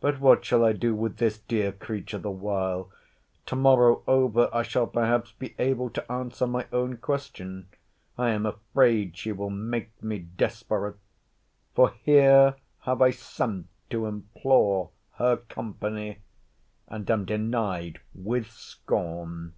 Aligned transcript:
But 0.00 0.18
what 0.18 0.44
shall 0.44 0.64
I 0.64 0.72
do 0.72 0.96
with 0.96 1.18
this 1.18 1.38
dear 1.38 1.70
creature 1.70 2.18
the 2.18 2.28
while?—To 2.28 3.54
morrow 3.54 4.02
over, 4.04 4.50
I 4.52 4.64
shall, 4.64 4.88
perhaps, 4.88 5.30
be 5.30 5.54
able 5.60 5.90
to 5.90 6.10
answer 6.10 6.48
my 6.48 6.66
own 6.72 6.96
question. 6.96 7.68
I 8.18 8.30
am 8.30 8.46
afraid 8.46 9.16
she 9.16 9.30
will 9.30 9.50
make 9.50 10.02
me 10.02 10.18
desperate. 10.18 10.96
For 11.72 11.90
here 12.02 12.56
have 12.80 13.00
I 13.00 13.10
sent 13.12 13.68
to 13.90 14.06
implore 14.06 14.90
her 15.18 15.36
company, 15.36 16.18
and 16.88 17.08
am 17.08 17.24
denied 17.24 18.00
with 18.12 18.50
scorn. 18.50 19.52